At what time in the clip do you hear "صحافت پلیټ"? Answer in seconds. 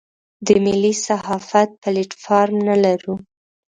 1.05-2.11